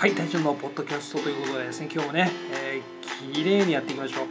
[0.00, 4.28] はい大丈夫のポッドキャストということでですね今日もね、えー、綺麗にやっていきましょう。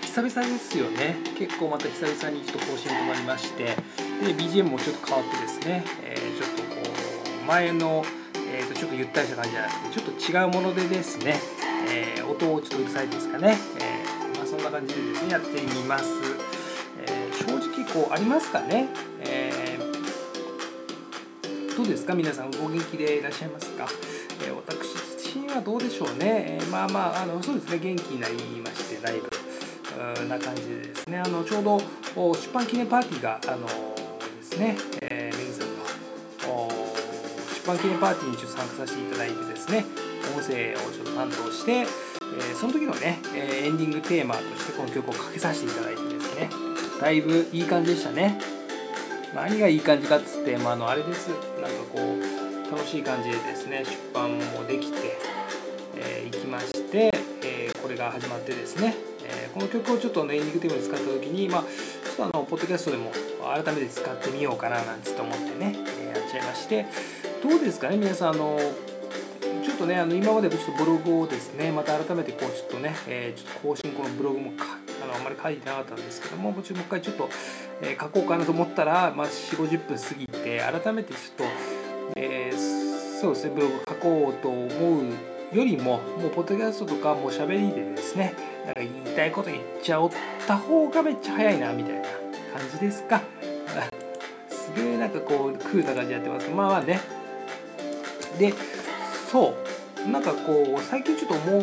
[0.00, 1.16] 久々ですよね。
[1.36, 3.74] 結構また久々にちょっと更新止まりましてで
[4.36, 6.82] BGM もちょっと変わってですね、えー、ちょっとこ
[7.42, 8.04] う前の、
[8.54, 11.34] えー、とちょっとゆったりした感じじゃなくてちょっと違うものでですね、
[11.88, 16.04] えー、音をちょっとうるさいですかね、え、まあ、そんな感じでですねやってみます、
[17.02, 18.86] え正直こうありますかね、
[19.22, 19.78] え
[21.76, 22.14] どうですか？
[22.14, 23.88] 皆さんお元気でいらっしゃいますか、
[24.46, 24.77] え私
[25.28, 27.78] 自身はどうでしょうね、えまあまああのそうですね。
[27.78, 29.28] 元気になりましてだいぶ
[30.26, 31.18] な感じでですね。
[31.18, 31.78] あのちょうど
[32.32, 35.74] 出版記念パーティーがあのですね、えー、メグさんの
[37.62, 39.84] 出版記念パーティーにちょっと参加させていただいてですね。
[40.34, 41.86] 音声をちょっと担当して、えー、
[42.56, 46.48] その時のねエンディングテーマとしてこの曲をかけさせていただいてですね。
[47.02, 48.40] だいぶいい感じでしたね。
[49.34, 51.28] 何がいい感じかっつって、まあ、あのあれです。
[51.28, 52.27] なんかこう
[52.70, 55.16] 楽しい感じでですね出版もできて、
[55.96, 57.10] えー、きまして、
[57.42, 58.94] えー、これが始まってですね、
[59.24, 63.10] えー、この曲をちょっと、ね、エンディングテーマに使った時に、まあ、ちょっとあのポッドキャストでも
[63.42, 66.84] 改めて使ってみようかななんつって思ってね、えやっちゃいまして
[67.42, 68.58] どうですかね皆さんあの
[69.64, 74.52] ちょっとねあの今までちょっとブログをですねまた改めてこうちょっとね、えちょっと更新このブログも
[75.02, 77.30] あのあんまり書いてなかったんですけどももう一回ちょっと、
[77.80, 81.67] え書こうかなと思ったら、まあ、4 5 0分過ぎて改めてちょっと、
[83.20, 83.50] そうですね。
[83.54, 84.68] ブログ書こうと思
[85.00, 90.10] うよりももうポッドキャストとかもう喋りでですねなんか言いたいこと言っちゃおっ
[90.46, 93.22] た方がめっちゃ早いなみたいな感じですか。
[94.48, 96.48] すげえなんかこうクールな感じやってます。
[96.50, 97.00] まあまあね。
[98.38, 98.54] で
[99.30, 99.54] そ
[100.06, 100.10] う。
[100.10, 101.62] なんかこう最近ちょっと思う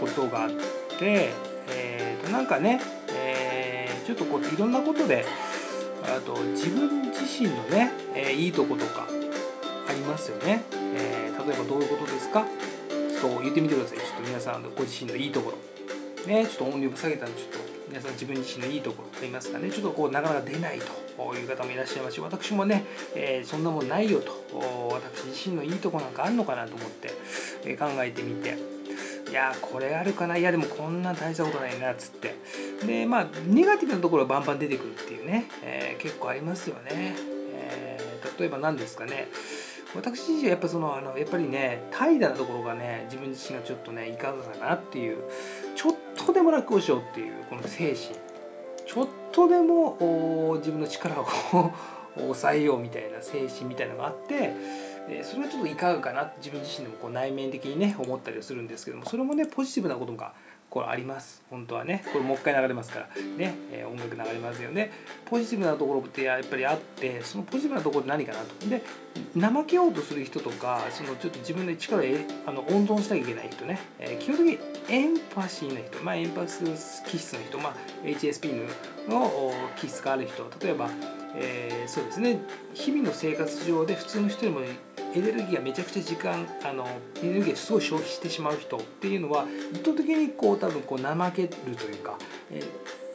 [0.00, 0.50] ことがあっ
[0.98, 1.30] て
[1.68, 2.80] えー、となんかね、
[3.16, 5.24] えー、ちょっとこういろんなことで
[6.02, 9.06] あと自分自身のね、えー、いいとことか
[9.88, 10.62] ありますよね、
[10.94, 12.46] えー、例えばどういうことですか？
[12.88, 13.98] ちょっと言ってみてください。
[13.98, 15.58] ちょっと皆さんのご自身のいいところ。
[16.26, 19.70] ねちょっと音量下げたんでちょっと皆さん自分自身のいいところと言いますかね。
[19.70, 22.84] ちょっとこうなかなか出ないという方もいらっしゃいますし私もね、
[23.14, 24.44] えー、そんなもんないよと。
[24.92, 27.10] 私自身のいいとこなんかあるのかなと思って、
[27.64, 28.56] え考えてみて。
[29.30, 30.36] いやこれあるかな？
[30.36, 32.34] いやでもこんな大したことないなっつって。
[32.86, 37.16] でまあネガティブなところがバンバン出てくるっていうね、えー、結構ありますよね、
[37.52, 37.98] え、
[38.38, 39.28] 例えば何ですかね？
[39.94, 45.18] 私自身はやっぱそのあのやっぱりね怠惰なところがね自分自身がちょっとねいかがかなっていう
[45.76, 48.16] ちょっとでも楽をしようっていうこの精神。
[48.86, 51.26] ちょっとでも自分の力を
[52.16, 54.52] 抑えようみたいな精神みたいなのがあって
[55.22, 60.34] それはちょっといかがかな自分自身でもこう内面的にね思ったりするんですけどもそれもねポジティブなことが
[60.74, 61.40] これあります。
[61.50, 62.02] 本当はね。
[62.12, 63.06] これもう一回流れますから。
[63.36, 64.90] ね、えー、音楽流れますよね。
[65.24, 68.68] ポジティブなところってやっぱりあってそのポジティブなところって何かなと。
[68.68, 68.82] で
[69.40, 72.04] 怠けようとする人とかそのちょっと自分で力を
[72.46, 74.58] あの温存しなきゃいけない人ね、えー、基本的に
[74.88, 76.02] エンパシーな人。
[76.02, 76.64] まあエンパス
[77.04, 77.58] 気質の人。
[77.60, 77.74] まあ
[78.04, 78.66] HSP
[79.08, 80.44] の気質がある人。
[80.60, 80.90] 例えば
[81.36, 82.40] えー、そうですね。
[82.74, 84.64] 日々の生活上で普通の人よりも
[85.14, 86.86] エネルギーがめちゃくちゃ時間あの
[87.22, 92.18] エネルギーをすごい消費してしまう人っていうのは意図的にこう多分こう怠けるというか、
[92.50, 92.62] え、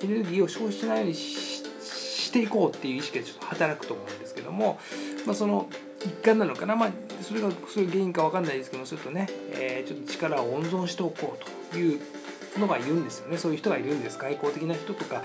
[0.01, 4.79] エネルギーを消費しないようにしていこうっていう意識がちょっと働くと思うんですけども、
[5.25, 5.67] まあ、その
[5.99, 11.99] 一環なのかな、まあ、それがそういう原因か分かんないですけどそれとね、えー、ちょっと力を温存しておこうという
[12.57, 13.37] のがいるんですよね。
[13.37, 15.21] そういう人がいるんです外交的な人とか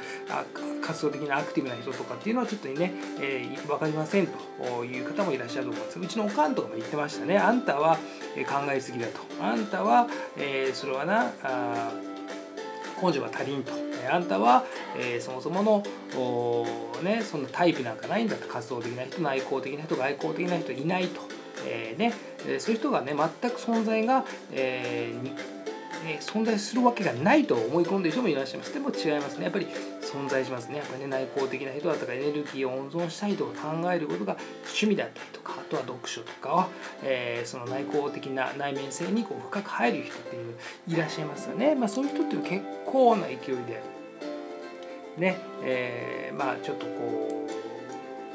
[0.83, 7.39] 活動的なアクティブな人とかっていうのはちょっとね、えー、分かりませんという方もいらっしゃると思うんですうちのおかんとかも言ってましたね。
[7.39, 9.21] あんたは考えすぎだと。
[9.41, 11.93] あんたは、えー、それはなあ
[13.03, 13.73] 根性が足りんと。
[14.11, 14.65] あんたは、
[14.99, 15.83] えー、そもそもの
[17.03, 18.47] ね、そんなタイプなんかないんだと。
[18.47, 21.23] 活動的な人内向的な人外交的な人いないと、
[21.67, 22.13] えーね、
[22.59, 25.54] そういう人がね全く存在が、えー
[26.05, 28.75] え存在するわけがないと思い込んでいる人もいらっしゃいます。
[28.75, 29.45] でも違いますね。
[29.45, 29.67] やっぱり
[30.03, 30.77] 存在しますね。
[30.79, 36.69] やっぱりね内向的な人だとかエネルギーを温存したりとか考えることが趣味だったりとかあとは読書とかは、
[37.03, 40.55] えー、その内向的な内面性にこう深く入る人っていう
[40.89, 43.83] いらっしゃいますよね、まあ、そういう人っていうのは結構な勢いで
[45.17, 47.47] ねえー、まあちょっとこ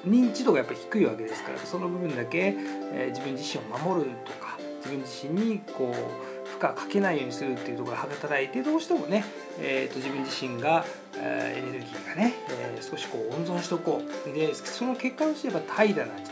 [0.06, 2.56] う認知度がやっぱり低いわけですからその部分だけ、
[2.94, 9.24] え、自分自身を守るとか自分自身にこう荷かけないようにするっていうところが働いてどうしてもね、
[9.60, 10.86] えーと、自分自身が、
[11.16, 14.34] えー、エネルギーがね、えー、少しこう温存しておこう。
[14.34, 16.32] でその結果としてやっぱ怠惰なんじゃないか、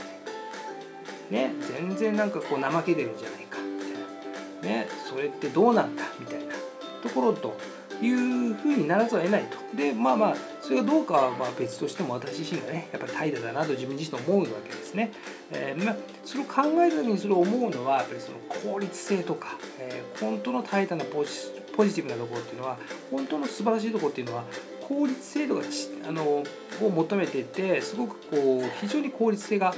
[1.32, 3.58] ね、全然なんかこう怠けてるんじゃないか。
[3.60, 3.82] み
[4.62, 6.04] たいな、ね、それってどうなんだ？
[6.20, 6.54] みたいな
[7.02, 7.58] ところと
[8.02, 9.58] いうふうにならざるを得ないと。
[9.76, 15.12] でまあまあそれがどうかはまあ別としても私自身がねやっぱり怠惰だなと自分自身思うわけですね。
[15.52, 15.96] えー、まあ、
[16.26, 18.38] それを考えた時にそれを思うのはやっぱりその
[18.74, 21.32] 効率性とか、えー、本当のタイタなポジ
[21.76, 22.78] ポジティブなところっていうのは
[23.12, 24.44] 本当の素晴らしいところっていうのは
[24.88, 25.62] 効率性度が
[26.08, 26.44] あのを
[26.90, 29.74] 求めていてすごくこう非常に効率性が、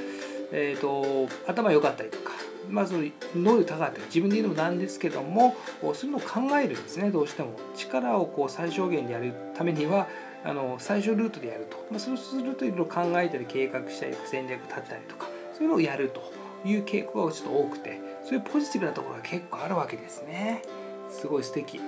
[0.51, 2.31] えーと、頭良かったりとか、
[2.69, 3.04] まあ、その
[3.36, 7.12] 能力高かった自分で言うのもなんですけどもそういうのを考えるんですね。
[7.12, 7.60] どうしても。
[7.75, 10.07] 力をこう最小限でやるためには
[10.44, 16.21] あの最小ルートでやると、まあ、そうするといろいろ考えたり計画したり戦略立ったりとかそういうのをやると
[16.66, 20.62] いう傾向がちょっと多くてそういうポジティブなところが結構あるわけですね。
[21.10, 21.80] すごい素敵。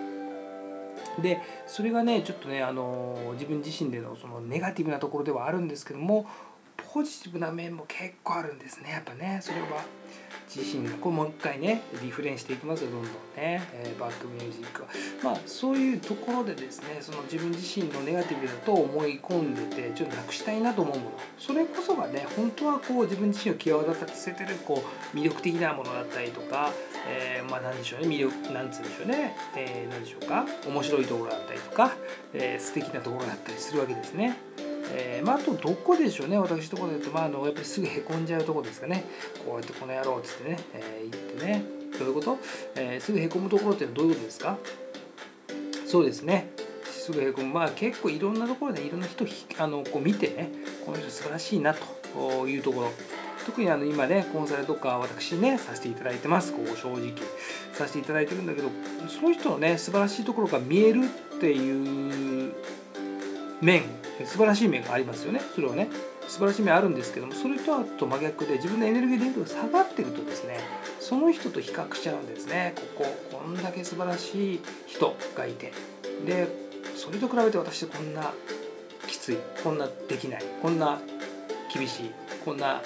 [1.22, 6.26] でそれがねちょっとねあの自分自身でのそのネガティブなところではあるんですけども
[6.94, 8.92] ポジティブな面も結構あるんですね。
[8.92, 9.68] やっぱねそれは。
[10.54, 10.98] 自身が。
[10.98, 14.90] これもう一回ねリフレインしていきますよどんどんね、えー、バックミュージックは。
[15.24, 21.12] まあそういうところでですねその自分自身のネガティブだと思い込んでてちょっとなくしたいなと思うもの。
[21.40, 24.84] それこそがね本当はこう自分自身を際立たせてるこ
[25.14, 26.74] う魅力的なものだったりとか、
[27.08, 30.46] えー、まあ何でしょうね魅力なんつうんでしょうね、えー、何でしょうか。
[30.68, 31.94] 面白いところだったりとか、
[32.34, 34.38] えー、素敵なところだったりするわけですね。
[34.94, 36.38] えー、まあ、あとどこでしょうね。
[36.38, 39.06] 私のところで言うと、まあ、あのやっぱりすぐへこんじゃうとこですかね。
[39.46, 41.64] こうやってこの野郎っつってね、えー、言ってね。
[41.98, 42.38] どういうこと、
[42.76, 44.58] えー、すぐへこむところってどういうことですか？
[45.86, 46.50] そうですね。
[46.86, 47.54] すぐへこむ。
[47.54, 49.26] まあ結構いろんなところでいろんな人
[49.58, 50.50] あのこう見てね
[50.86, 52.92] この人素晴らしいなというところ。
[53.46, 56.54] 特にあの今ねコンサルとか私ねさせていただいてます。
[56.54, 57.14] こう正直
[57.74, 58.70] させていただいてるんだけど
[59.10, 61.02] その人のね素晴らしいところが見える
[61.36, 62.54] っていう
[63.62, 63.84] 面
[64.26, 65.42] 素晴らしい面がありますよね。
[65.56, 65.90] それはね。
[66.28, 70.60] 素晴らしい面あるんですけどもそれとはと真逆で自分のエネルギー電力が下がってるとですね
[71.00, 72.74] その人と比較しちゃうんですね。
[72.96, 75.74] こここんだけ素晴らしい人がいて。
[76.26, 76.48] で
[76.96, 78.32] それと比べて私ってこんな
[79.08, 81.00] きついこんなできないこんな
[81.74, 82.12] 厳しい
[82.46, 82.82] こんな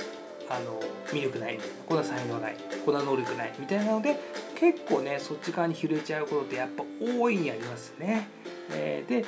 [0.49, 0.79] あの
[1.11, 2.55] 魅力ないこんな才能ない
[2.85, 4.17] こんな能力ないみたいなので
[4.55, 8.27] 結構ねそっち側に触れちゃうことってやっぱ大いにありますね。
[8.71, 9.25] えー、で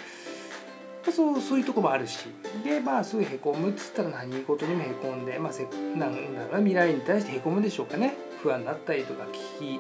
[1.12, 2.20] そうそういうとこもあるし。
[2.64, 5.64] でまあすぐへこむっつったら何事にもへこんで、まあ、せ
[5.96, 8.16] なんだろう未来に対してへこむでしょうかね。
[8.42, 9.80] 不安になったりとか危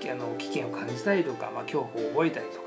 [0.00, 2.60] 機あの危険を感じたりとか、まあ、恐怖を覚えたりとか、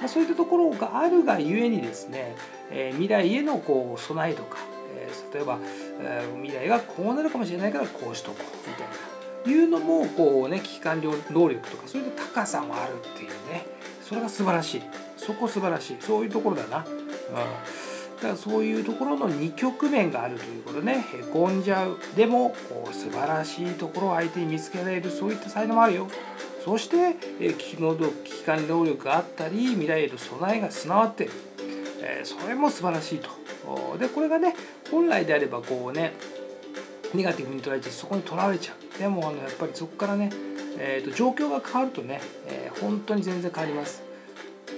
[0.00, 2.34] まあ、そういったところがあるがゆえにですね、
[2.70, 4.58] えー、未来へのこう備えとか、
[4.96, 5.58] えー、例えば、
[6.00, 9.16] えー、未来がこうなるかもしれないからこうしとこうみたいな。
[9.46, 13.66] いうのもこうね危機管理能力とかそういう高さもあるっていうね。
[14.02, 14.82] それが素晴らしい。
[15.16, 15.96] そこ素晴らしい。
[16.00, 16.84] そういうところだな。
[17.32, 21.04] だからそういうところの2局面があるということね。
[21.12, 21.98] へこんじゃう。
[22.16, 26.08] でもこう素晴らしいところを相手に見つけられるそういった才能もあるよ。
[26.64, 31.30] そして、危機の危機管能力があったり未来への備えが備わってる、
[32.02, 33.28] えそれも素晴らしいと。
[33.98, 34.54] でこれがね
[34.90, 36.14] 本来であればこうね
[37.14, 38.98] ネガティブに捉えてそこにとらわれちゃう。
[38.98, 40.30] でもあのやっぱりそこからね、
[40.78, 44.05] えーと、状況が変わるとね、えー、本当に全然変わります。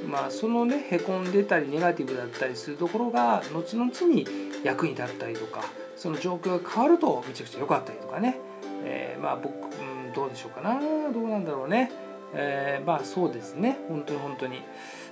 [0.07, 4.27] まあ、そのねへこんでたりネガティブだったりするところが後々に
[4.63, 5.65] 役に立ったりとか
[5.97, 8.39] その状況が変わるとめちゃくちゃ良かったりとかね、
[8.85, 10.81] えー、まあ僕、うん、どうでしょうかな。
[11.13, 11.91] どうなんだろうね、
[12.35, 13.79] えー、まあそうですね。
[13.89, 14.63] 本当に本当に。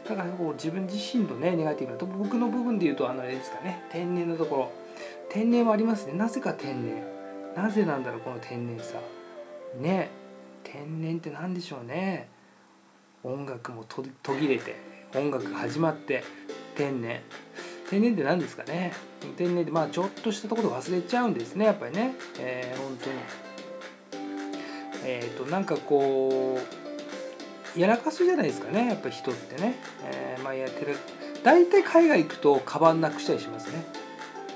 [0.08, 3.82] だからこう自分自身のねネガティブなと僕の部分で言うとあのあれですかね。
[3.90, 4.72] 天然のところ。
[5.28, 6.12] 天然もありますね。
[6.12, 7.02] なぜか天然。
[7.56, 8.94] なぜなんだろうこの天然さ。
[9.80, 10.10] ね。
[10.62, 12.28] 天然って何でしょうね。
[13.26, 14.04] 音楽も途
[14.36, 14.76] 切れて
[15.12, 16.22] 音楽始まって
[16.76, 17.20] 天然。
[17.90, 18.92] 天然って何ですかね？
[19.36, 23.16] 天然ってまあちょっとしたところ忘れちゃうんですねやっぱりね、えー、本当に。
[25.04, 26.60] えっ、ー、となんかこ
[27.76, 30.96] うやらかすじゃないですかねやっぱ人ってね、えー、まあやってる。
[31.42, 33.84] 大体海外行くとカバンなくしたりしますね。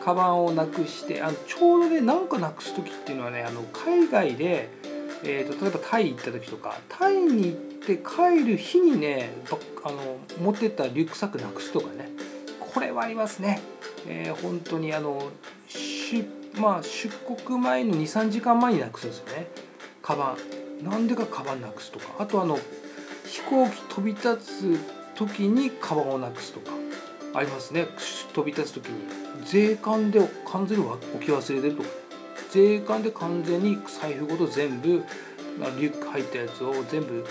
[0.00, 4.68] カバンをなくしてあのちょうどね何かなくす時っていうのはねあの海外で、
[5.24, 9.30] えーと、例えばタイ行った時とかタイに行ってで帰る日にね
[9.84, 12.08] あの持ってたリュックサックなくすとかね。
[12.72, 13.60] これはありますね、
[14.06, 15.30] えー、本当にあの
[15.68, 16.24] 出,、
[16.60, 19.48] まあ、出国前の23時間前になくすんですよね。
[20.02, 20.36] カバ
[20.82, 20.84] ン。
[20.84, 22.06] なんでかカバンなくすとか。
[22.18, 22.58] あとあの
[23.26, 24.78] 飛行機飛び立つ
[25.14, 26.70] 時にカバンをなくすとか。
[27.32, 27.86] ありますね。
[28.34, 29.02] 飛び立つ時に。
[29.44, 31.82] 税関で完全に置き忘れてると。
[31.82, 31.88] か
[32.50, 34.88] 税関で完全に財布ごと全部
[35.78, 37.24] リュック入ったやつを全部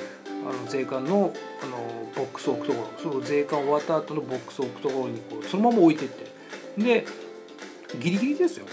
[0.47, 1.77] あの税関のあの
[2.15, 6.29] ボックスを置くところその税関終わった後のボックスを置くところにこうそのまま置いてって。
[6.77, 7.05] で
[7.99, 8.65] ギリギリですよ。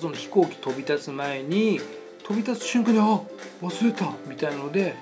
[0.00, 1.80] その飛行機飛び立つ前に
[2.24, 3.20] 飛び立つ瞬間にあ
[3.62, 4.94] 忘れたみたいなので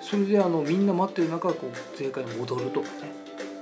[0.00, 2.92] それであのみんな待ってる中こう税関に戻るとかね。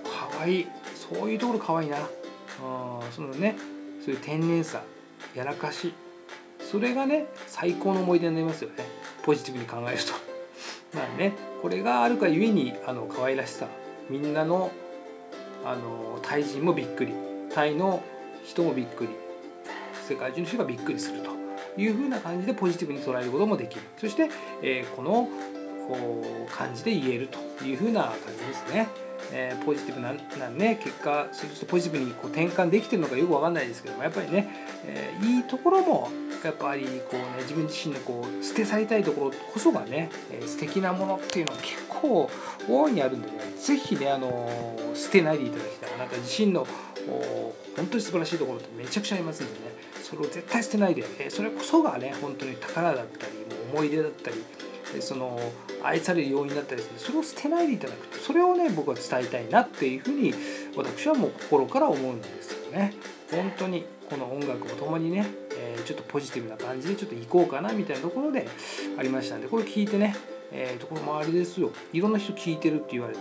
[0.04, 0.60] かわい。
[0.60, 1.98] いそういうところかわいいな。
[1.98, 3.56] あそのね
[4.04, 4.82] そういう天然さ
[5.34, 5.92] やらかし。
[6.70, 8.84] それがね最高の思い出になりますよね。
[9.22, 10.12] ポジティブに考えると。
[10.96, 11.53] まあね。
[11.64, 13.68] これがあるかゆえにあの可愛らしさ
[14.10, 14.70] みんなの
[15.64, 17.14] あのタイ人もびっくり
[17.54, 18.02] タイの
[18.44, 19.08] 人もびっくり
[20.06, 21.30] 世界中の人がびっくりすると
[21.80, 24.28] いうふうな感じでポジティブに捉えることもできるそして、
[24.62, 25.26] えー、この
[26.50, 28.88] 感じで言えるというふうな感じですね。
[29.32, 34.48] えー、ポジティブななね結果そしてポジティブにこう転換できてるのかよく分かんないですけどもやっぱりね、
[34.86, 36.08] えー、いいところも
[36.44, 42.30] やっぱりこう、ね、自分自身のこう捨て去りたいところこそがね、えー、素敵なものっていうのは結構
[42.68, 45.98] 大いにあるんでね是非ね、あのー、捨てないでいただきたい。
[45.98, 46.66] なんか自身の
[47.76, 49.74] 本当に素晴らしいところってめちゃくちゃありますんでね。
[50.02, 54.36] それを絶対捨てないで、えー、それこそがね本当に宝だったりもう思い出だったり
[55.00, 55.40] その
[55.82, 60.34] 愛される要因だったりするそれを捨てないでいただくそれをね僕は伝えたいなっていうふうに
[60.76, 62.92] 私はもう心から思うんですよね。
[63.30, 68.46] 本当にこの音楽も共にね、え、ちょっとポジティブな感じでちょっと行こうかなみたいなところで
[68.98, 70.14] ありましたんでこれ聞いてね、
[70.52, 73.20] えー、ところ周りですよいろんな人聞いてるって言われて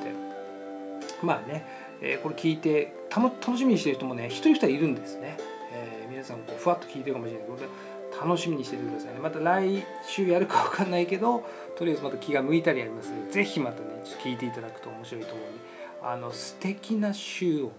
[1.22, 1.66] まあね、
[2.02, 5.38] え、これ聞いて楽しみにしてる人もね一人二人いるんですね。
[5.72, 7.58] え、皆さんこうふわっと聞いてるかもしれないけど
[8.22, 9.20] 楽しみにしててくださいね。
[9.22, 11.44] また来週やるか分かんないけど
[11.78, 15.60] とりあえずまた気が向いたりありますので是非またねちょっと聞いていただくと面白いと思うんで
[16.04, 17.72] あの素敵な週を